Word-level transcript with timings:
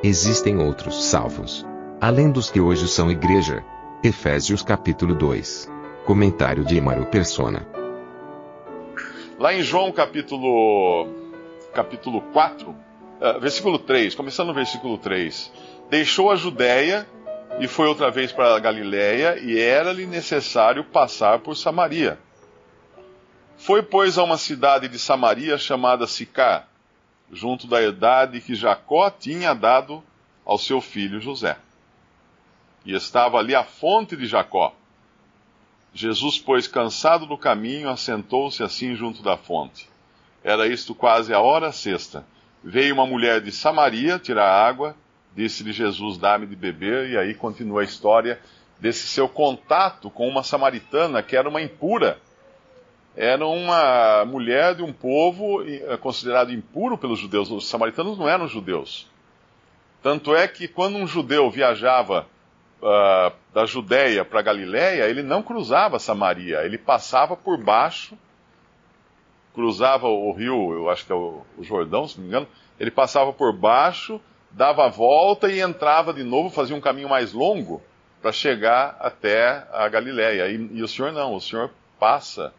Existem 0.00 0.58
outros 0.58 1.02
salvos. 1.06 1.66
Além 2.00 2.30
dos 2.30 2.48
que 2.48 2.60
hoje 2.60 2.86
são 2.86 3.10
igreja. 3.10 3.64
Efésios 4.00 4.62
capítulo 4.62 5.12
2. 5.12 5.68
Comentário 6.06 6.64
de 6.64 6.76
Emaro 6.76 7.04
Persona. 7.06 7.66
Lá 9.40 9.52
em 9.52 9.60
João 9.60 9.90
capítulo, 9.90 11.08
capítulo 11.74 12.20
4, 12.32 12.70
uh, 12.70 13.40
versículo 13.40 13.76
3, 13.76 14.14
começando 14.14 14.48
no 14.48 14.54
versículo 14.54 14.98
3. 14.98 15.50
Deixou 15.90 16.30
a 16.30 16.36
Judéia 16.36 17.04
e 17.58 17.66
foi 17.66 17.88
outra 17.88 18.08
vez 18.08 18.30
para 18.30 18.54
a 18.54 18.60
Galiléia, 18.60 19.36
e 19.36 19.58
era-lhe 19.58 20.06
necessário 20.06 20.84
passar 20.84 21.40
por 21.40 21.56
Samaria. 21.56 22.20
Foi, 23.56 23.82
pois, 23.82 24.16
a 24.16 24.22
uma 24.22 24.38
cidade 24.38 24.86
de 24.86 24.96
Samaria 24.96 25.58
chamada 25.58 26.06
Sicar, 26.06 26.68
junto 27.32 27.66
da 27.66 27.82
herdade 27.82 28.40
que 28.40 28.54
Jacó 28.54 29.10
tinha 29.10 29.54
dado 29.54 30.02
ao 30.44 30.58
seu 30.58 30.80
filho 30.80 31.20
José. 31.20 31.56
E 32.84 32.94
estava 32.94 33.38
ali 33.38 33.54
a 33.54 33.64
fonte 33.64 34.16
de 34.16 34.26
Jacó. 34.26 34.74
Jesus, 35.92 36.38
pois, 36.38 36.66
cansado 36.66 37.26
do 37.26 37.36
caminho, 37.36 37.88
assentou-se 37.88 38.62
assim 38.62 38.94
junto 38.94 39.22
da 39.22 39.36
fonte. 39.36 39.88
Era 40.42 40.66
isto 40.66 40.94
quase 40.94 41.34
a 41.34 41.40
hora 41.40 41.72
sexta. 41.72 42.24
Veio 42.62 42.94
uma 42.94 43.06
mulher 43.06 43.40
de 43.40 43.50
Samaria 43.52 44.18
tirar 44.18 44.48
água, 44.48 44.94
disse-lhe 45.34 45.72
Jesus: 45.72 46.18
Dá-me 46.18 46.46
de 46.46 46.56
beber, 46.56 47.10
e 47.10 47.18
aí 47.18 47.34
continua 47.34 47.80
a 47.82 47.84
história 47.84 48.40
desse 48.78 49.06
seu 49.06 49.28
contato 49.28 50.10
com 50.10 50.28
uma 50.28 50.42
samaritana 50.42 51.22
que 51.22 51.36
era 51.36 51.48
uma 51.48 51.60
impura. 51.60 52.20
Era 53.20 53.44
uma 53.44 54.24
mulher 54.24 54.76
de 54.76 54.82
um 54.84 54.92
povo 54.92 55.64
eh, 55.64 55.96
considerado 55.96 56.52
impuro 56.52 56.96
pelos 56.96 57.18
judeus. 57.18 57.50
Os 57.50 57.68
samaritanos 57.68 58.16
não 58.16 58.28
eram 58.28 58.46
judeus. 58.46 59.10
Tanto 60.00 60.36
é 60.36 60.46
que 60.46 60.68
quando 60.68 60.98
um 60.98 61.04
judeu 61.04 61.50
viajava 61.50 62.28
uh, 62.80 63.32
da 63.52 63.66
Judéia 63.66 64.24
para 64.24 64.40
Galiléia, 64.40 65.08
ele 65.08 65.24
não 65.24 65.42
cruzava 65.42 65.98
Samaria, 65.98 66.64
ele 66.64 66.78
passava 66.78 67.36
por 67.36 67.58
baixo, 67.58 68.16
cruzava 69.52 70.06
o 70.06 70.30
rio, 70.30 70.72
eu 70.72 70.88
acho 70.88 71.04
que 71.04 71.10
é 71.10 71.16
o, 71.16 71.42
Jordão, 71.62 72.06
se 72.06 72.18
não 72.18 72.22
me 72.22 72.28
engano, 72.28 72.48
ele 72.78 72.92
passava 72.92 73.32
por 73.32 73.52
baixo, 73.52 74.20
dava 74.52 74.84
a 74.84 74.88
volta 74.88 75.50
e 75.50 75.60
entrava 75.60 76.14
de 76.14 76.22
novo, 76.22 76.50
fazia 76.50 76.76
um 76.76 76.80
caminho 76.80 77.08
mais 77.08 77.32
longo 77.32 77.82
para 78.22 78.30
chegar 78.30 78.96
até 79.00 79.66
a 79.72 79.88
Galiléia. 79.88 80.46
E, 80.46 80.54
e 80.74 80.82
o 80.84 80.86
senhor 80.86 81.10
não, 81.10 81.34
o 81.34 81.40
senhor 81.40 81.72
passa 81.98 82.54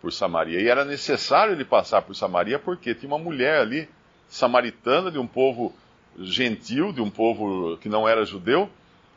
por 0.00 0.12
Samaria. 0.12 0.60
E 0.60 0.68
era 0.68 0.84
necessário 0.84 1.52
ele 1.52 1.64
passar 1.64 2.02
por 2.02 2.14
Samaria 2.14 2.58
porque 2.58 2.94
tinha 2.94 3.08
uma 3.08 3.18
mulher 3.18 3.60
ali, 3.60 3.88
samaritana, 4.28 5.10
de 5.10 5.18
um 5.18 5.26
povo 5.26 5.74
gentil, 6.18 6.92
de 6.92 7.00
um 7.00 7.10
povo 7.10 7.76
que 7.78 7.88
não 7.88 8.08
era 8.08 8.24
judeu, 8.24 8.68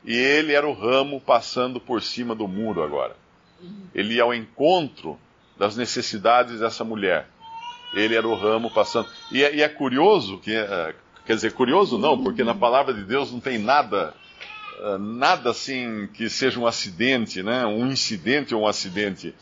e 0.03 0.15
ele 0.15 0.53
era 0.53 0.67
o 0.67 0.73
ramo 0.73 1.21
passando 1.21 1.79
por 1.79 2.01
cima 2.01 2.35
do 2.35 2.47
muro 2.47 2.83
agora. 2.83 3.15
Ele 3.95 4.15
ia 4.15 4.23
ao 4.23 4.33
encontro 4.33 5.17
das 5.57 5.77
necessidades 5.77 6.59
dessa 6.59 6.83
mulher. 6.83 7.27
Ele 7.93 8.15
era 8.15 8.27
o 8.27 8.35
ramo 8.35 8.69
passando. 8.71 9.07
E 9.31 9.43
é, 9.43 9.55
e 9.55 9.61
é 9.61 9.69
curioso 9.69 10.39
que, 10.39 10.51
uh, 10.51 10.93
quer 11.25 11.35
dizer, 11.35 11.53
curioso 11.53 11.97
não, 11.97 12.21
porque 12.21 12.43
na 12.43 12.55
palavra 12.55 12.93
de 12.93 13.03
Deus 13.03 13.31
não 13.31 13.39
tem 13.39 13.57
nada, 13.57 14.13
uh, 14.79 14.97
nada 14.97 15.51
assim 15.51 16.09
que 16.13 16.29
seja 16.29 16.59
um 16.59 16.67
acidente, 16.67 17.43
né? 17.43 17.65
Um 17.65 17.87
incidente 17.87 18.53
ou 18.53 18.63
um 18.63 18.67
acidente. 18.67 19.33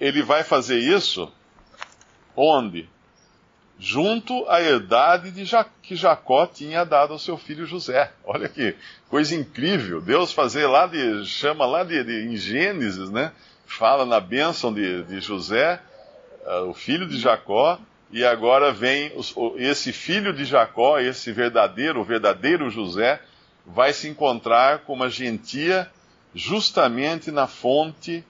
Ele 0.00 0.22
vai 0.22 0.42
fazer 0.42 0.78
isso 0.78 1.32
onde? 2.36 2.88
junto 3.78 4.48
à 4.48 4.62
herdade 4.62 5.30
de 5.30 5.44
ja 5.44 5.64
que 5.82 5.96
Jacó 5.96 6.46
tinha 6.46 6.84
dado 6.84 7.12
ao 7.12 7.18
seu 7.18 7.36
filho 7.36 7.66
José. 7.66 8.12
Olha 8.24 8.48
que 8.48 8.74
coisa 9.08 9.34
incrível. 9.34 10.00
Deus 10.00 10.32
fazer 10.32 10.66
lá 10.66 10.86
de, 10.86 11.24
chama 11.26 11.66
lá 11.66 11.84
de, 11.84 12.02
de 12.04 12.26
em 12.26 12.36
Gênesis, 12.36 13.10
né? 13.10 13.32
Fala 13.66 14.06
na 14.06 14.20
bênção 14.20 14.72
de, 14.72 15.02
de 15.04 15.20
José, 15.20 15.80
uh, 16.46 16.68
o 16.68 16.74
filho 16.74 17.08
de 17.08 17.18
Jacó, 17.18 17.78
e 18.10 18.24
agora 18.24 18.72
vem 18.72 19.12
os, 19.16 19.34
esse 19.56 19.92
filho 19.92 20.32
de 20.32 20.44
Jacó, 20.44 20.98
esse 20.98 21.32
verdadeiro, 21.32 22.00
o 22.00 22.04
verdadeiro 22.04 22.70
José, 22.70 23.20
vai 23.66 23.92
se 23.92 24.06
encontrar 24.06 24.80
com 24.80 24.92
uma 24.92 25.08
gentia 25.08 25.90
justamente 26.34 27.30
na 27.30 27.46
fonte 27.46 28.24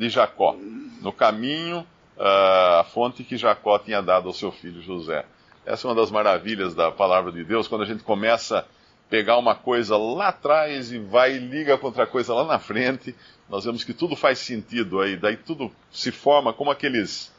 de 0.00 0.08
Jacó, 0.08 0.56
no 1.02 1.12
caminho 1.12 1.80
uh, 2.16 2.80
a 2.80 2.84
fonte 2.84 3.22
que 3.22 3.36
Jacó 3.36 3.78
tinha 3.78 4.00
dado 4.00 4.28
ao 4.28 4.32
seu 4.32 4.50
filho 4.50 4.80
José. 4.80 5.26
Essa 5.66 5.86
é 5.86 5.90
uma 5.90 5.94
das 5.94 6.10
maravilhas 6.10 6.74
da 6.74 6.90
palavra 6.90 7.30
de 7.30 7.44
Deus, 7.44 7.68
quando 7.68 7.82
a 7.82 7.86
gente 7.86 8.02
começa 8.02 8.60
a 8.60 8.64
pegar 9.10 9.36
uma 9.36 9.54
coisa 9.54 9.98
lá 9.98 10.28
atrás 10.28 10.90
e 10.90 10.98
vai 10.98 11.34
e 11.34 11.38
liga 11.38 11.76
com 11.76 11.88
outra 11.88 12.06
coisa 12.06 12.32
lá 12.32 12.44
na 12.44 12.58
frente, 12.58 13.14
nós 13.46 13.66
vemos 13.66 13.84
que 13.84 13.92
tudo 13.92 14.16
faz 14.16 14.38
sentido 14.38 15.02
aí, 15.02 15.18
daí 15.18 15.36
tudo 15.36 15.70
se 15.92 16.10
forma 16.10 16.50
como 16.54 16.70
aqueles 16.70 17.30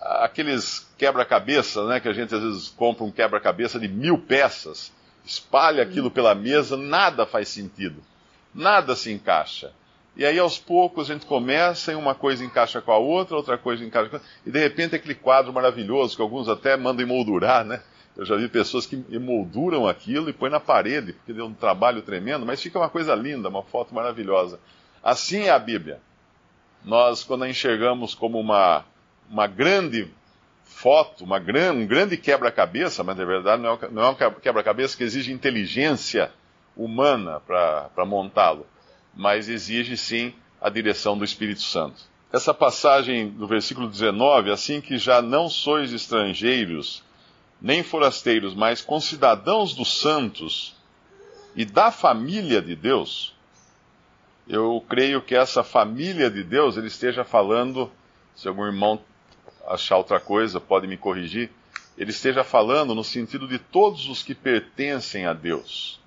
aqueles 0.00 0.92
quebra-cabeça, 0.98 1.86
né, 1.86 2.00
que 2.00 2.08
a 2.08 2.12
gente 2.12 2.34
às 2.34 2.42
vezes 2.42 2.68
compra 2.70 3.04
um 3.04 3.12
quebra-cabeça 3.12 3.78
de 3.78 3.86
mil 3.86 4.18
peças, 4.18 4.92
espalha 5.24 5.84
aquilo 5.84 6.10
pela 6.10 6.34
mesa, 6.34 6.76
nada 6.76 7.24
faz 7.24 7.48
sentido, 7.48 8.02
nada 8.52 8.96
se 8.96 9.12
encaixa. 9.12 9.72
E 10.14 10.26
aí 10.26 10.38
aos 10.38 10.58
poucos 10.58 11.10
a 11.10 11.14
gente 11.14 11.24
começa 11.24 11.92
e 11.92 11.94
uma 11.94 12.14
coisa 12.14 12.44
encaixa 12.44 12.82
com 12.82 12.92
a 12.92 12.98
outra, 12.98 13.34
outra 13.34 13.56
coisa 13.56 13.82
encaixa 13.82 14.10
com 14.10 14.16
a 14.16 14.18
outra, 14.18 14.32
e 14.44 14.50
de 14.50 14.58
repente 14.58 14.94
aquele 14.94 15.14
quadro 15.14 15.52
maravilhoso 15.52 16.16
que 16.16 16.22
alguns 16.22 16.48
até 16.48 16.76
mandam 16.76 17.04
emoldurar, 17.04 17.64
né? 17.64 17.82
Eu 18.14 18.26
já 18.26 18.36
vi 18.36 18.46
pessoas 18.46 18.84
que 18.84 19.02
emolduram 19.10 19.88
aquilo 19.88 20.28
e 20.28 20.34
põem 20.34 20.50
na 20.50 20.60
parede, 20.60 21.14
porque 21.14 21.32
deu 21.32 21.46
um 21.46 21.54
trabalho 21.54 22.02
tremendo, 22.02 22.44
mas 22.44 22.60
fica 22.60 22.78
uma 22.78 22.90
coisa 22.90 23.14
linda, 23.14 23.48
uma 23.48 23.62
foto 23.62 23.94
maravilhosa. 23.94 24.60
Assim 25.02 25.44
é 25.44 25.50
a 25.50 25.58
Bíblia. 25.58 25.98
Nós, 26.84 27.24
quando 27.24 27.44
a 27.44 27.48
enxergamos 27.48 28.14
como 28.14 28.38
uma, 28.38 28.84
uma 29.30 29.46
grande 29.46 30.10
foto, 30.62 31.24
uma 31.24 31.38
gran, 31.38 31.72
um 31.72 31.86
grande 31.86 32.18
quebra-cabeça, 32.18 33.02
mas 33.02 33.16
na 33.16 33.24
verdade 33.24 33.62
não 33.62 33.72
é, 33.72 33.88
não 33.90 34.02
é 34.02 34.08
um 34.10 34.14
quebra-cabeça 34.40 34.94
que 34.94 35.04
exige 35.04 35.32
inteligência 35.32 36.30
humana 36.76 37.40
para 37.40 38.04
montá-lo 38.04 38.66
mas 39.14 39.48
exige 39.48 39.96
sim 39.96 40.34
a 40.60 40.68
direção 40.68 41.16
do 41.16 41.24
Espírito 41.24 41.62
Santo. 41.62 42.02
Essa 42.32 42.54
passagem 42.54 43.28
do 43.28 43.46
versículo 43.46 43.88
19, 43.88 44.50
assim 44.50 44.80
que 44.80 44.96
já 44.96 45.20
não 45.20 45.50
sois 45.50 45.92
estrangeiros, 45.92 47.02
nem 47.60 47.82
forasteiros, 47.82 48.54
mas 48.54 48.80
concidadãos 48.80 49.74
dos 49.74 50.00
santos 50.00 50.74
e 51.54 51.64
da 51.64 51.90
família 51.90 52.62
de 52.62 52.74
Deus, 52.74 53.34
eu 54.48 54.82
creio 54.88 55.20
que 55.20 55.34
essa 55.34 55.62
família 55.62 56.30
de 56.30 56.42
Deus, 56.42 56.76
ele 56.76 56.86
esteja 56.86 57.22
falando, 57.24 57.90
se 58.34 58.48
algum 58.48 58.64
irmão 58.64 59.00
achar 59.66 59.98
outra 59.98 60.18
coisa, 60.18 60.58
pode 60.58 60.86
me 60.86 60.96
corrigir, 60.96 61.50
ele 61.96 62.10
esteja 62.10 62.42
falando 62.42 62.94
no 62.94 63.04
sentido 63.04 63.46
de 63.46 63.58
todos 63.58 64.08
os 64.08 64.22
que 64.22 64.34
pertencem 64.34 65.26
a 65.26 65.34
Deus 65.34 66.01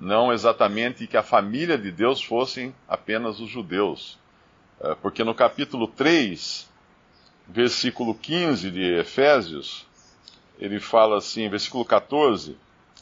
não 0.00 0.32
exatamente 0.32 1.06
que 1.06 1.16
a 1.16 1.22
família 1.22 1.76
de 1.76 1.92
Deus 1.92 2.22
fossem 2.22 2.74
apenas 2.88 3.38
os 3.38 3.50
judeus. 3.50 4.18
É, 4.80 4.94
porque 4.94 5.22
no 5.22 5.34
capítulo 5.34 5.86
3, 5.86 6.66
versículo 7.46 8.14
15 8.14 8.70
de 8.70 8.94
Efésios, 8.94 9.86
ele 10.58 10.80
fala 10.80 11.18
assim, 11.18 11.50
versículo 11.50 11.84
14: 11.84 12.56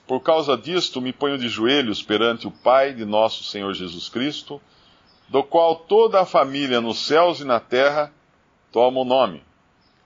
Por 0.08 0.20
causa 0.20 0.56
disto 0.56 1.00
me 1.00 1.12
ponho 1.12 1.38
de 1.38 1.48
joelhos 1.48 2.02
perante 2.02 2.48
o 2.48 2.50
Pai 2.50 2.92
de 2.92 3.04
nosso 3.04 3.44
Senhor 3.44 3.72
Jesus 3.74 4.08
Cristo, 4.08 4.60
do 5.28 5.44
qual 5.44 5.76
toda 5.76 6.20
a 6.20 6.26
família 6.26 6.80
nos 6.80 7.06
céus 7.06 7.38
e 7.38 7.44
na 7.44 7.60
terra 7.60 8.12
toma 8.72 9.00
o 9.00 9.04
nome. 9.04 9.44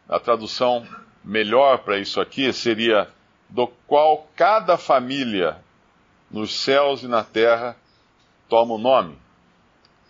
A 0.06 0.20
tradução 0.20 0.86
melhor 1.24 1.78
para 1.78 1.98
isso 1.98 2.20
aqui 2.20 2.52
seria: 2.52 3.08
do 3.48 3.66
qual 3.86 4.28
cada 4.36 4.76
família 4.76 5.56
nos 6.32 6.54
céus 6.54 7.02
e 7.02 7.08
na 7.08 7.22
terra 7.22 7.76
toma 8.48 8.74
o 8.74 8.78
nome. 8.78 9.16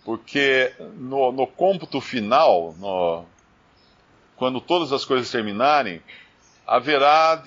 Porque 0.05 0.73
no, 0.97 1.31
no 1.31 1.45
cômputo 1.45 1.99
final, 2.01 2.75
no, 2.79 3.25
quando 4.35 4.59
todas 4.59 4.91
as 4.91 5.05
coisas 5.05 5.29
terminarem, 5.29 6.01
haverá, 6.65 7.41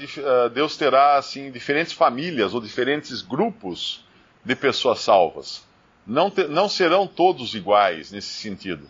Deus 0.53 0.77
terá 0.77 1.17
assim 1.17 1.51
diferentes 1.51 1.93
famílias 1.93 2.55
ou 2.55 2.61
diferentes 2.61 3.23
grupos 3.23 4.05
de 4.45 4.55
pessoas 4.55 5.01
salvas. 5.01 5.67
Não, 6.07 6.31
te, 6.31 6.45
não 6.45 6.69
serão 6.69 7.07
todos 7.07 7.55
iguais 7.55 8.13
nesse 8.13 8.29
sentido. 8.29 8.87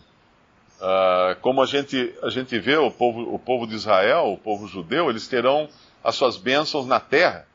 Uh, 0.79 1.35
como 1.41 1.63
a 1.63 1.65
gente, 1.65 2.13
a 2.21 2.29
gente 2.29 2.59
vê 2.59 2.77
o 2.77 2.91
povo, 2.91 3.33
o 3.33 3.39
povo 3.39 3.65
de 3.65 3.73
Israel, 3.73 4.31
o 4.33 4.37
povo 4.37 4.67
judeu, 4.67 5.09
eles 5.09 5.27
terão 5.27 5.67
as 6.03 6.13
suas 6.15 6.37
bênçãos 6.37 6.85
na 6.85 6.99
terra. 6.99 7.46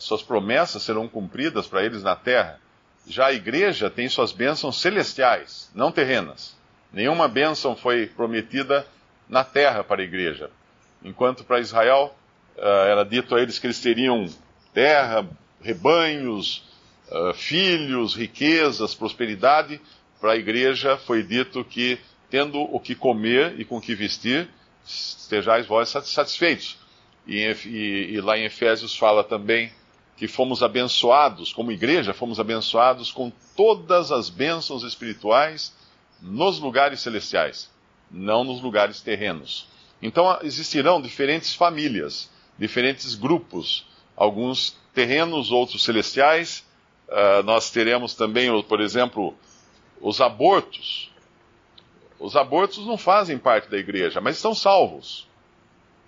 As 0.00 0.06
suas 0.06 0.22
promessas 0.22 0.82
serão 0.82 1.06
cumpridas 1.06 1.66
para 1.66 1.84
eles 1.84 2.02
na 2.02 2.16
terra. 2.16 2.58
Já 3.06 3.26
a 3.26 3.32
igreja 3.34 3.90
tem 3.90 4.08
suas 4.08 4.32
bênçãos 4.32 4.80
celestiais, 4.80 5.70
não 5.74 5.92
terrenas. 5.92 6.56
Nenhuma 6.90 7.28
bênção 7.28 7.76
foi 7.76 8.06
prometida 8.06 8.86
na 9.28 9.44
terra 9.44 9.84
para 9.84 10.00
a 10.00 10.04
igreja. 10.04 10.50
Enquanto 11.04 11.44
para 11.44 11.60
Israel 11.60 12.16
uh, 12.56 12.62
era 12.62 13.04
dito 13.04 13.34
a 13.34 13.42
eles 13.42 13.58
que 13.58 13.66
eles 13.66 13.78
teriam 13.78 14.24
terra, 14.72 15.28
rebanhos, 15.60 16.64
uh, 17.10 17.34
filhos, 17.34 18.14
riquezas, 18.14 18.94
prosperidade, 18.94 19.78
para 20.18 20.32
a 20.32 20.36
igreja 20.36 20.96
foi 20.96 21.22
dito 21.22 21.62
que, 21.62 21.98
tendo 22.30 22.58
o 22.58 22.80
que 22.80 22.94
comer 22.94 23.60
e 23.60 23.66
com 23.66 23.76
o 23.76 23.80
que 23.82 23.94
vestir, 23.94 24.48
estejais 24.82 25.66
vós 25.66 25.90
satisfeitos. 25.90 26.78
E, 27.26 27.36
e, 27.66 28.14
e 28.14 28.20
lá 28.22 28.38
em 28.38 28.44
Efésios 28.44 28.96
fala 28.96 29.22
também 29.22 29.70
que 30.20 30.28
fomos 30.28 30.62
abençoados, 30.62 31.50
como 31.50 31.72
igreja, 31.72 32.12
fomos 32.12 32.38
abençoados 32.38 33.10
com 33.10 33.32
todas 33.56 34.12
as 34.12 34.28
bênçãos 34.28 34.82
espirituais 34.82 35.74
nos 36.20 36.58
lugares 36.58 37.00
celestiais, 37.00 37.70
não 38.10 38.44
nos 38.44 38.60
lugares 38.60 39.00
terrenos. 39.00 39.66
Então 40.02 40.38
existirão 40.42 41.00
diferentes 41.00 41.54
famílias, 41.54 42.28
diferentes 42.58 43.14
grupos, 43.14 43.86
alguns 44.14 44.76
terrenos, 44.92 45.50
outros 45.50 45.82
celestiais. 45.82 46.66
Uh, 47.08 47.42
nós 47.44 47.70
teremos 47.70 48.12
também, 48.12 48.50
por 48.64 48.82
exemplo, 48.82 49.34
os 50.02 50.20
abortos. 50.20 51.10
Os 52.18 52.36
abortos 52.36 52.84
não 52.86 52.98
fazem 52.98 53.38
parte 53.38 53.70
da 53.70 53.78
igreja, 53.78 54.20
mas 54.20 54.36
estão 54.36 54.54
salvos. 54.54 55.26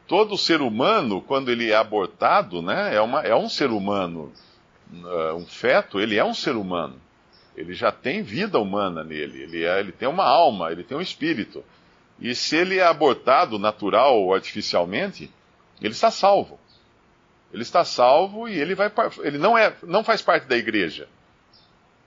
Todo 0.07 0.37
ser 0.37 0.61
humano, 0.61 1.21
quando 1.21 1.51
ele 1.51 1.71
é 1.71 1.77
abortado, 1.77 2.61
né, 2.61 2.95
é, 2.95 3.01
uma, 3.01 3.23
é 3.23 3.35
um 3.35 3.49
ser 3.49 3.71
humano. 3.71 4.33
Uh, 4.93 5.37
um 5.37 5.47
feto, 5.47 5.99
ele 6.01 6.17
é 6.17 6.25
um 6.25 6.35
ser 6.35 6.55
humano. 6.55 7.01
Ele 7.57 7.73
já 7.75 7.91
tem 7.91 8.23
vida 8.23 8.59
humana 8.59 9.03
nele. 9.05 9.43
Ele, 9.43 9.65
é, 9.65 9.81
ele 9.81 9.93
tem 9.93 10.09
uma 10.09 10.25
alma, 10.25 10.71
ele 10.71 10.83
tem 10.83 10.97
um 10.97 11.01
espírito. 11.01 11.65
E 12.21 12.35
se 12.35 12.57
ele 12.57 12.79
é 12.79 12.87
abortado 12.87 13.59
natural 13.59 14.19
ou 14.21 14.35
artificialmente, 14.35 15.31
ele 15.81 15.93
está 15.93 16.11
salvo. 16.11 16.59
Ele 17.53 17.63
está 17.63 17.85
salvo 17.85 18.49
e 18.49 18.59
ele 18.59 18.75
vai 18.75 18.91
ele 19.23 19.37
não 19.37 19.59
é 19.59 19.75
não 19.83 20.03
faz 20.03 20.23
parte 20.23 20.47
da 20.47 20.57
igreja. 20.57 21.09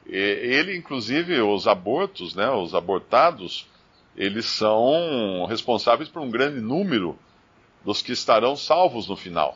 Ele 0.07 0.75
inclusive 0.75 1.39
os 1.41 1.67
abortos, 1.67 2.33
né, 2.35 2.49
os 2.49 2.73
abortados, 2.73 3.67
eles 4.15 4.45
são 4.45 5.45
responsáveis 5.47 6.09
por 6.09 6.21
um 6.21 6.29
grande 6.29 6.61
número 6.61 7.17
dos 7.85 8.01
que 8.01 8.11
estarão 8.11 8.57
salvos 8.57 9.07
no 9.07 9.15
final. 9.15 9.55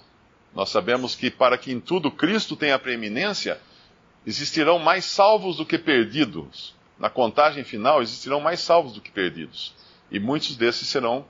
Nós 0.54 0.70
sabemos 0.70 1.16
que 1.16 1.32
para 1.32 1.58
que 1.58 1.72
em 1.72 1.80
tudo 1.80 2.12
Cristo 2.12 2.56
tenha 2.56 2.78
preeminência, 2.78 3.60
existirão 4.26 4.78
mais 4.78 5.04
salvos 5.04 5.58
do 5.58 5.66
que 5.66 5.78
perdidos. 5.78 6.76
Na 7.00 7.10
contagem 7.10 7.64
final 7.64 8.02
existirão 8.02 8.40
mais 8.40 8.60
salvos 8.60 8.94
do 8.94 9.02
que 9.02 9.12
perdidos. 9.12 9.74
E 10.12 10.20
muitos 10.20 10.56
desses 10.56 10.88
serão 10.88 11.26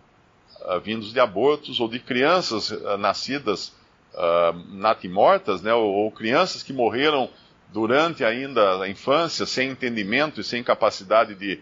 uh, 0.62 0.80
vindos 0.82 1.14
de 1.14 1.20
abortos 1.20 1.80
ou 1.80 1.88
de 1.88 2.00
crianças 2.00 2.72
uh, 2.72 2.98
nascidas 2.98 3.74
uh, 4.14 4.58
natimortas, 4.74 5.62
né, 5.62 5.74
ou, 5.74 5.86
ou, 5.86 6.12
crianças 6.12 6.64
que 6.64 6.74
morreram 6.74 7.30
durante 7.72 8.24
ainda 8.26 8.82
a 8.82 8.90
infância, 8.90 9.46
sem 9.46 9.70
entendimento 9.70 10.42
e 10.42 10.44
sem 10.44 10.64
capacidade 10.64 11.36
de, 11.36 11.62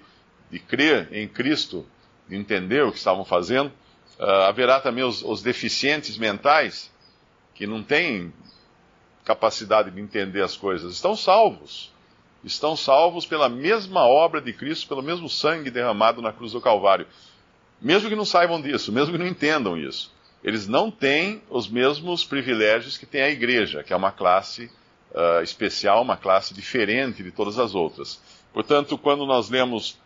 de 0.49 0.59
crer 0.59 1.09
em 1.11 1.27
Cristo, 1.27 1.85
de 2.29 2.35
entender 2.35 2.83
o 2.83 2.91
que 2.91 2.97
estavam 2.97 3.25
fazendo. 3.25 3.71
Uh, 4.19 4.25
haverá 4.47 4.79
também 4.79 5.03
os, 5.03 5.23
os 5.23 5.41
deficientes 5.41 6.17
mentais, 6.17 6.91
que 7.53 7.67
não 7.67 7.83
têm 7.83 8.33
capacidade 9.23 9.91
de 9.91 9.99
entender 9.99 10.41
as 10.41 10.55
coisas, 10.55 10.93
estão 10.93 11.15
salvos 11.15 11.91
estão 12.43 12.75
salvos 12.75 13.25
pela 13.25 13.49
mesma 13.49 14.05
obra 14.05 14.41
de 14.41 14.53
Cristo, 14.53 14.87
pelo 14.87 15.03
mesmo 15.03 15.29
sangue 15.29 15.69
derramado 15.69 16.21
na 16.21 16.31
cruz 16.31 16.51
do 16.51 16.61
Calvário. 16.61 17.07
Mesmo 17.81 18.09
que 18.09 18.15
não 18.15 18.25
saibam 18.25 18.61
disso, 18.61 18.91
mesmo 18.91 19.11
que 19.11 19.17
não 19.17 19.27
entendam 19.27 19.77
isso, 19.77 20.11
eles 20.43 20.67
não 20.67 20.89
têm 20.89 21.41
os 21.49 21.67
mesmos 21.67 22.23
privilégios 22.23 22.97
que 22.97 23.05
tem 23.05 23.21
a 23.21 23.29
igreja, 23.29 23.83
que 23.83 23.93
é 23.93 23.95
uma 23.95 24.11
classe 24.11 24.71
uh, 25.11 25.43
especial, 25.43 26.01
uma 26.01 26.17
classe 26.17 26.53
diferente 26.53 27.21
de 27.21 27.31
todas 27.31 27.59
as 27.59 27.75
outras. 27.75 28.21
Portanto, 28.53 28.97
quando 28.97 29.25
nós 29.25 29.49
lemos 29.49 29.97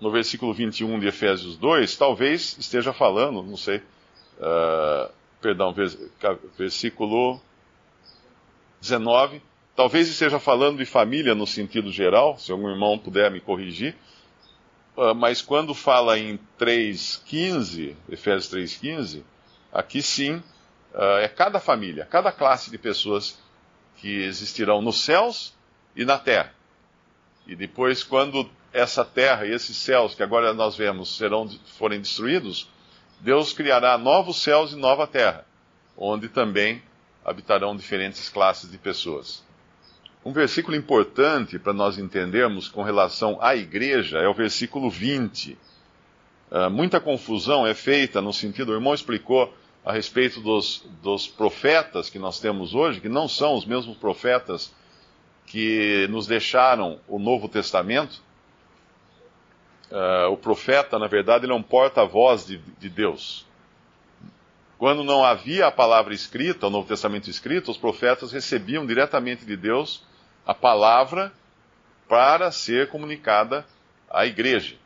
no 0.00 0.10
versículo 0.10 0.52
21 0.52 1.00
de 1.00 1.08
Efésios 1.08 1.56
2, 1.56 1.96
talvez 1.96 2.56
esteja 2.58 2.92
falando, 2.92 3.42
não 3.42 3.56
sei, 3.56 3.78
uh, 4.38 5.10
perdão, 5.40 5.74
versículo 6.56 7.40
19 8.80 9.40
Talvez 9.76 10.08
esteja 10.08 10.40
falando 10.40 10.78
de 10.78 10.86
família 10.86 11.34
no 11.34 11.46
sentido 11.46 11.92
geral, 11.92 12.38
se 12.38 12.50
algum 12.50 12.70
irmão 12.70 12.98
puder 12.98 13.30
me 13.30 13.42
corrigir, 13.42 13.94
uh, 14.96 15.14
mas 15.14 15.42
quando 15.42 15.74
fala 15.74 16.18
em 16.18 16.40
3,15, 16.58 17.94
Efésios 18.08 18.50
3,15, 18.50 19.22
aqui 19.70 20.00
sim 20.00 20.36
uh, 20.94 21.18
é 21.20 21.28
cada 21.28 21.60
família, 21.60 22.06
cada 22.06 22.32
classe 22.32 22.70
de 22.70 22.78
pessoas 22.78 23.38
que 23.98 24.22
existirão 24.22 24.80
nos 24.80 25.02
céus 25.02 25.54
e 25.94 26.06
na 26.06 26.18
terra. 26.18 26.54
E 27.46 27.54
depois, 27.54 28.02
quando 28.02 28.48
essa 28.76 29.04
terra 29.04 29.46
e 29.46 29.52
esses 29.52 29.76
céus 29.76 30.14
que 30.14 30.22
agora 30.22 30.52
nós 30.52 30.76
vemos 30.76 31.16
serão, 31.16 31.48
forem 31.78 31.98
destruídos, 31.98 32.68
Deus 33.20 33.52
criará 33.52 33.96
novos 33.96 34.36
céus 34.42 34.72
e 34.72 34.76
nova 34.76 35.06
terra, 35.06 35.46
onde 35.96 36.28
também 36.28 36.82
habitarão 37.24 37.74
diferentes 37.74 38.28
classes 38.28 38.70
de 38.70 38.76
pessoas. 38.76 39.42
Um 40.22 40.32
versículo 40.32 40.76
importante 40.76 41.58
para 41.58 41.72
nós 41.72 41.98
entendermos 41.98 42.68
com 42.68 42.82
relação 42.82 43.38
à 43.40 43.56
igreja 43.56 44.18
é 44.18 44.28
o 44.28 44.34
versículo 44.34 44.90
20. 44.90 45.52
Uh, 45.52 45.56
ah, 46.50 46.70
muita 46.70 47.00
confusão 47.00 47.66
é 47.66 47.72
feita 47.72 48.20
no 48.20 48.32
sentido, 48.32 48.72
o 48.72 48.74
irmão 48.74 48.92
explicou 48.92 49.54
a 49.84 49.92
respeito 49.92 50.40
dos, 50.40 50.84
dos 51.02 51.26
profetas 51.26 52.10
que 52.10 52.18
nós 52.18 52.40
temos 52.40 52.74
hoje, 52.74 53.00
que 53.00 53.08
não 53.08 53.26
são 53.26 53.54
os 53.54 53.64
mesmos 53.64 53.96
profetas 53.96 54.74
que 55.46 56.06
nos 56.10 56.26
deixaram 56.26 56.98
o 57.08 57.18
Novo 57.18 57.48
Testamento. 57.48 58.25
Uh, 59.90 60.32
o 60.32 60.36
profeta, 60.36 60.98
na 60.98 61.06
verdade, 61.06 61.44
ele 61.44 61.52
é 61.52 61.56
um 61.56 61.62
porta-voz 61.62 62.46
de, 62.46 62.58
de 62.58 62.88
Deus. 62.88 63.46
Quando 64.78 65.04
não 65.04 65.24
havia 65.24 65.66
a 65.66 65.72
palavra 65.72 66.12
escrita, 66.12 66.66
o 66.66 66.70
Novo 66.70 66.88
Testamento 66.88 67.30
escrito, 67.30 67.70
os 67.70 67.78
profetas 67.78 68.32
recebiam 68.32 68.84
diretamente 68.84 69.44
de 69.44 69.56
Deus 69.56 70.04
a 70.46 70.52
palavra 70.52 71.32
para 72.08 72.50
ser 72.50 72.88
comunicada 72.88 73.64
à 74.10 74.26
igreja. 74.26 74.76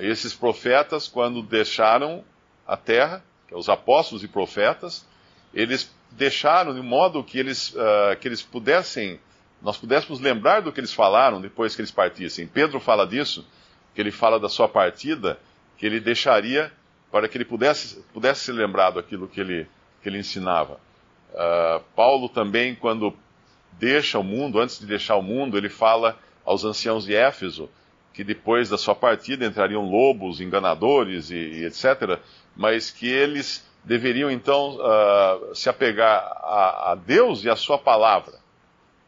Esses 0.00 0.34
profetas, 0.34 1.08
quando 1.08 1.42
deixaram 1.42 2.24
a 2.66 2.76
terra, 2.76 3.24
é 3.50 3.56
os 3.56 3.68
apóstolos 3.68 4.22
e 4.22 4.28
profetas, 4.28 5.06
eles 5.52 5.92
deixaram 6.12 6.74
de 6.74 6.80
modo 6.80 7.22
que 7.24 7.38
eles, 7.38 7.74
uh, 7.74 8.16
que 8.20 8.28
eles 8.28 8.40
pudessem, 8.40 9.20
nós 9.60 9.76
pudéssemos 9.76 10.20
lembrar 10.20 10.62
do 10.62 10.72
que 10.72 10.80
eles 10.80 10.92
falaram 10.92 11.40
depois 11.40 11.74
que 11.74 11.80
eles 11.80 11.90
partissem. 11.90 12.46
Pedro 12.46 12.80
fala 12.80 13.06
disso, 13.06 13.46
que 13.94 14.00
ele 14.00 14.10
fala 14.10 14.38
da 14.38 14.48
sua 14.48 14.68
partida, 14.68 15.38
que 15.76 15.86
ele 15.86 16.00
deixaria 16.00 16.72
para 17.10 17.28
que 17.28 17.36
ele 17.36 17.44
pudesse, 17.44 18.02
pudesse 18.12 18.44
ser 18.44 18.52
lembrado 18.52 18.98
aquilo 18.98 19.28
que 19.28 19.40
ele, 19.40 19.66
que 20.02 20.08
ele 20.08 20.18
ensinava. 20.18 20.80
Uh, 21.32 21.82
Paulo 21.94 22.28
também, 22.28 22.74
quando 22.74 23.14
deixa 23.72 24.18
o 24.18 24.24
mundo, 24.24 24.60
antes 24.60 24.78
de 24.78 24.86
deixar 24.86 25.16
o 25.16 25.22
mundo, 25.22 25.56
ele 25.56 25.68
fala 25.68 26.18
aos 26.44 26.64
anciãos 26.64 27.04
de 27.04 27.14
Éfeso 27.14 27.68
que 28.12 28.22
depois 28.22 28.68
da 28.68 28.76
sua 28.76 28.94
partida 28.94 29.46
entrariam 29.46 29.88
lobos, 29.88 30.40
enganadores 30.40 31.30
e, 31.30 31.36
e 31.36 31.64
etc., 31.64 32.18
mas 32.54 32.90
que 32.90 33.08
eles 33.08 33.66
deveriam 33.82 34.30
então 34.30 34.76
uh, 34.76 35.54
se 35.54 35.68
apegar 35.68 36.18
a, 36.20 36.92
a, 36.92 36.94
Deus 36.94 37.42
e 37.44 37.50
a 37.50 37.56
sua 37.56 37.78
palavra. 37.78 38.34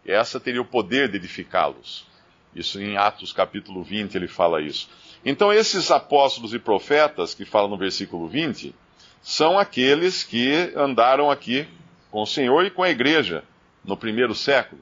E 0.05 0.11
essa 0.11 0.41
teria 0.41 0.63
o 0.63 0.65
poder 0.65 1.09
de 1.11 1.17
edificá-los. 1.17 2.07
Isso 2.55 2.81
em 2.81 2.97
Atos 2.97 3.33
capítulo 3.33 3.83
20 3.83 4.15
ele 4.15 4.29
fala 4.29 4.63
isso. 4.63 4.89
Então 5.25 5.53
esses 5.53 5.91
apóstolos 5.91 6.55
e 6.55 6.59
profetas 6.59 7.35
que 7.35 7.45
falam 7.45 7.71
no 7.71 7.77
versículo 7.77 8.29
20 8.29 8.75
são 9.23 9.59
aqueles 9.59 10.23
que 10.23 10.73
andaram 10.77 11.31
aqui 11.31 11.67
com 12.11 12.23
o 12.23 12.27
Senhor 12.27 12.65
e 12.65 12.71
com 12.71 12.83
a 12.83 12.91
igreja 12.91 13.43
no 13.85 13.97
primeiro 13.97 14.35
século, 14.35 14.81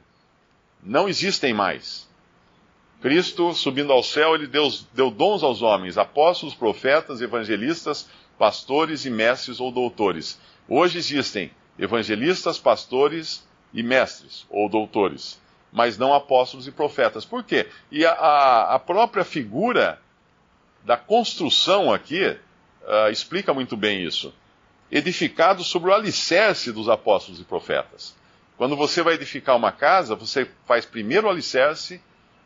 não 0.82 1.08
existem 1.08 1.52
mais. 1.52 2.08
Cristo, 3.00 3.52
subindo 3.52 3.92
ao 3.92 4.02
céu, 4.02 4.34
ele 4.34 4.46
deu, 4.46 4.68
deu 4.92 5.10
dons 5.10 5.42
aos 5.42 5.60
homens, 5.60 5.98
apóstolos, 5.98 6.54
profetas, 6.54 7.20
evangelistas, 7.20 8.08
pastores 8.38 9.04
e 9.04 9.10
mestres 9.10 9.58
ou 9.60 9.72
doutores. 9.72 10.40
Hoje 10.68 10.98
existem 10.98 11.50
evangelistas, 11.78 12.58
pastores 12.58 13.44
e 13.74 13.82
mestres, 13.82 14.46
ou 14.48 14.68
doutores, 14.68 15.40
mas 15.72 15.96
não 15.96 16.12
apóstolos 16.12 16.68
e 16.68 16.70
profetas. 16.70 17.24
Por 17.24 17.42
quê? 17.42 17.66
E 17.90 18.04
a, 18.04 18.74
a 18.74 18.78
própria 18.78 19.24
figura 19.24 19.98
da 20.84 20.98
construção 20.98 21.90
aqui 21.90 22.26
uh, 22.26 23.10
explica 23.10 23.54
muito 23.54 23.76
bem 23.76 24.04
isso. 24.04 24.34
Edificado 24.90 25.64
sobre 25.64 25.90
o 25.90 25.94
alicerce 25.94 26.70
dos 26.70 26.90
apóstolos 26.90 27.40
e 27.40 27.44
profetas. 27.44 28.14
Quando 28.58 28.76
você 28.76 29.02
vai 29.02 29.14
edificar 29.14 29.56
uma 29.56 29.72
casa, 29.72 30.14
você 30.14 30.46
faz 30.66 30.84
primeiro 30.84 31.26
o 31.26 31.30
alicerce 31.30 32.00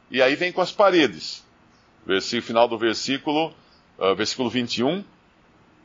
e 0.08 0.22
aí 0.22 0.36
vem 0.36 0.52
com 0.52 0.60
as 0.60 0.70
paredes. 0.70 1.44
Versículo, 2.06 2.46
final 2.46 2.68
do 2.68 2.78
versículo, 2.78 3.52
uh, 3.98 4.14
versículo 4.14 4.48
21, 4.48 5.04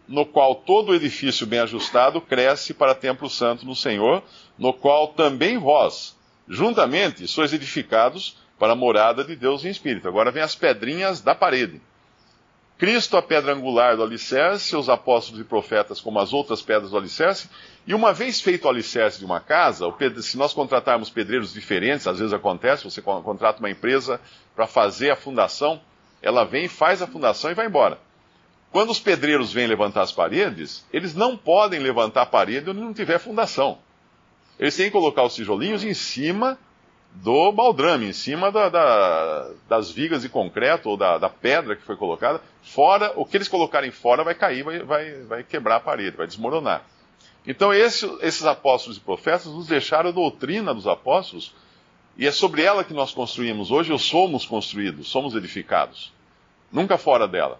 no 0.07 0.25
qual 0.25 0.53
todo 0.53 0.93
edifício 0.93 1.47
bem 1.47 1.59
ajustado 1.59 2.21
cresce 2.21 2.73
para 2.73 2.93
templo 2.93 3.27
santo 3.27 3.65
no 3.65 3.75
Senhor, 3.75 4.21
no 4.59 4.73
qual 4.73 5.07
também 5.07 5.57
vós, 5.57 6.15
juntamente, 6.51 7.25
sois 7.29 7.53
edificados 7.53 8.37
para 8.59 8.73
a 8.73 8.75
morada 8.75 9.23
de 9.23 9.37
Deus 9.37 9.63
em 9.63 9.69
espírito. 9.69 10.07
Agora 10.07 10.31
vem 10.31 10.43
as 10.43 10.53
pedrinhas 10.53 11.21
da 11.21 11.33
parede. 11.33 11.81
Cristo, 12.77 13.15
a 13.15 13.21
pedra 13.21 13.53
angular 13.53 13.95
do 13.95 14.03
alicerce, 14.03 14.75
os 14.75 14.89
apóstolos 14.89 15.39
e 15.39 15.43
profetas 15.43 16.01
como 16.01 16.19
as 16.19 16.33
outras 16.33 16.61
pedras 16.61 16.91
do 16.91 16.97
alicerce, 16.97 17.47
e 17.87 17.93
uma 17.93 18.11
vez 18.11 18.41
feito 18.41 18.65
o 18.65 18.69
alicerce 18.69 19.19
de 19.19 19.25
uma 19.25 19.39
casa, 19.39 19.85
se 20.21 20.35
nós 20.35 20.51
contratarmos 20.51 21.09
pedreiros 21.09 21.53
diferentes, 21.53 22.05
às 22.05 22.19
vezes 22.19 22.33
acontece, 22.33 22.83
você 22.83 23.01
contrata 23.01 23.59
uma 23.59 23.69
empresa 23.69 24.19
para 24.55 24.67
fazer 24.67 25.11
a 25.11 25.15
fundação, 25.15 25.79
ela 26.21 26.43
vem, 26.43 26.67
faz 26.67 27.01
a 27.01 27.07
fundação 27.07 27.51
e 27.51 27.53
vai 27.55 27.67
embora. 27.67 27.97
Quando 28.71 28.89
os 28.89 28.99
pedreiros 28.99 29.53
vêm 29.53 29.67
levantar 29.67 30.01
as 30.01 30.11
paredes, 30.11 30.85
eles 30.91 31.13
não 31.13 31.37
podem 31.37 31.79
levantar 31.79 32.23
a 32.23 32.25
parede 32.25 32.69
onde 32.69 32.79
não 32.79 32.93
tiver 32.93 33.19
fundação. 33.19 33.77
Eles 34.59 34.75
têm 34.75 34.85
que 34.85 34.91
colocar 34.91 35.23
os 35.23 35.35
tijolinhos 35.35 35.83
em 35.83 35.93
cima 35.93 36.57
do 37.15 37.51
baldrame, 37.51 38.07
em 38.07 38.13
cima 38.13 38.51
da, 38.51 38.69
da, 38.69 39.51
das 39.67 39.91
vigas 39.91 40.21
de 40.21 40.29
concreto 40.29 40.89
ou 40.89 40.97
da, 40.97 41.17
da, 41.17 41.29
pedra 41.29 41.75
que 41.75 41.81
foi 41.81 41.95
colocada. 41.95 42.41
Fora, 42.61 43.11
o 43.15 43.25
que 43.25 43.37
eles 43.37 43.47
colocarem 43.47 43.91
fora 43.91 44.23
vai 44.23 44.33
cair, 44.33 44.63
vai, 44.63 44.79
vai, 44.79 45.13
vai 45.23 45.43
quebrar 45.43 45.77
a 45.77 45.79
parede, 45.79 46.15
vai 46.15 46.27
desmoronar. 46.27 46.83
Então, 47.45 47.73
esse, 47.73 48.05
esses 48.21 48.45
apóstolos 48.45 48.97
e 48.97 49.01
profetas 49.01 49.47
nos 49.47 49.67
deixaram 49.67 50.09
a 50.09 50.13
doutrina 50.13 50.73
dos 50.73 50.87
apóstolos, 50.87 51.53
e 52.17 52.27
é 52.27 52.31
sobre 52.31 52.61
ela 52.61 52.83
que 52.83 52.93
nós 52.93 53.13
construímos 53.13 53.71
hoje, 53.71 53.91
ou 53.91 53.97
somos 53.97 54.45
construídos, 54.45 55.07
somos 55.07 55.35
edificados. 55.35 56.13
Nunca 56.71 56.97
fora 56.97 57.27
dela. 57.27 57.59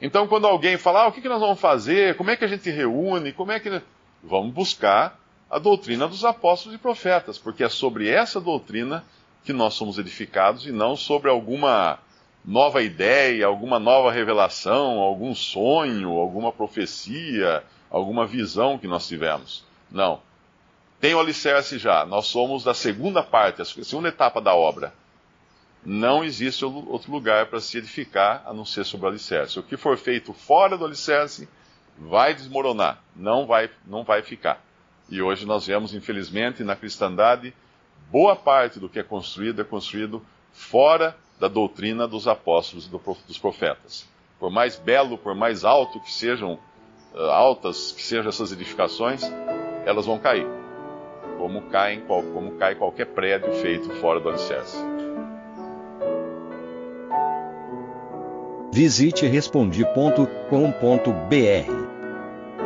Então, 0.00 0.26
quando 0.26 0.46
alguém 0.46 0.76
fala, 0.76 1.04
ah, 1.04 1.08
o 1.08 1.12
que, 1.12 1.28
nós 1.28 1.40
vamos 1.40 1.60
fazer? 1.60 2.16
Como 2.16 2.30
é 2.30 2.36
que 2.36 2.44
a 2.44 2.48
gente 2.48 2.70
reúne? 2.70 3.32
Como 3.32 3.52
é 3.52 3.60
que. 3.60 3.80
Vamos 4.22 4.52
buscar 4.52 5.20
a 5.54 5.58
doutrina 5.60 6.08
dos 6.08 6.24
apóstolos 6.24 6.74
e 6.74 6.82
profetas, 6.82 7.38
porque 7.38 7.62
é 7.62 7.68
sobre 7.68 8.08
essa 8.08 8.40
doutrina 8.40 9.04
que 9.44 9.52
nós 9.52 9.74
somos 9.74 9.98
edificados 9.98 10.66
e 10.66 10.72
não 10.72 10.96
sobre 10.96 11.30
alguma 11.30 12.00
nova 12.44 12.82
ideia, 12.82 13.46
alguma 13.46 13.78
nova 13.78 14.10
revelação, 14.10 14.98
algum 14.98 15.32
sonho, 15.32 16.10
alguma 16.10 16.50
profecia, 16.50 17.62
alguma 17.88 18.26
visão 18.26 18.76
que 18.76 18.88
nós 18.88 19.06
tivemos. 19.06 19.64
Não. 19.88 20.20
Tem 21.00 21.14
o 21.14 21.20
alicerce 21.20 21.78
já. 21.78 22.04
Nós 22.04 22.26
somos 22.26 22.64
da 22.64 22.74
segunda 22.74 23.22
parte, 23.22 23.62
a 23.62 23.64
segunda 23.64 24.08
etapa 24.08 24.40
da 24.40 24.56
obra. 24.56 24.92
Não 25.84 26.24
existe 26.24 26.64
outro 26.64 27.12
lugar 27.12 27.46
para 27.46 27.60
se 27.60 27.78
edificar 27.78 28.42
a 28.44 28.52
não 28.52 28.64
ser 28.64 28.82
sobre 28.82 29.06
o 29.06 29.10
alicerce. 29.10 29.60
O 29.60 29.62
que 29.62 29.76
for 29.76 29.96
feito 29.96 30.32
fora 30.32 30.76
do 30.76 30.84
alicerce 30.84 31.48
vai 31.96 32.34
desmoronar, 32.34 33.00
não 33.14 33.46
vai, 33.46 33.70
não 33.86 34.02
vai 34.02 34.20
ficar. 34.20 34.60
E 35.08 35.20
hoje 35.20 35.46
nós 35.46 35.66
vemos, 35.66 35.94
infelizmente, 35.94 36.64
na 36.64 36.74
cristandade, 36.74 37.54
boa 38.10 38.34
parte 38.34 38.78
do 38.78 38.88
que 38.88 38.98
é 38.98 39.02
construído 39.02 39.60
é 39.60 39.64
construído 39.64 40.22
fora 40.52 41.16
da 41.38 41.48
doutrina 41.48 42.06
dos 42.06 42.26
apóstolos 42.26 42.86
e 42.86 43.26
dos 43.26 43.38
profetas. 43.38 44.06
Por 44.38 44.50
mais 44.50 44.76
belo, 44.76 45.18
por 45.18 45.34
mais 45.34 45.64
alto 45.64 46.00
que 46.00 46.12
sejam, 46.12 46.58
uh, 47.14 47.20
altas 47.30 47.92
que 47.92 48.02
sejam 48.02 48.28
essas 48.28 48.52
edificações, 48.52 49.22
elas 49.84 50.06
vão 50.06 50.18
cair. 50.18 50.46
Como, 51.38 51.62
caem, 51.62 52.00
como 52.00 52.52
cai 52.52 52.74
qualquer 52.74 53.06
prédio 53.06 53.52
feito 53.54 53.90
fora 53.96 54.20
do 54.20 54.28
alicerce. 54.28 54.78
Visite 58.72 59.26
respondi.com.br 59.26 61.83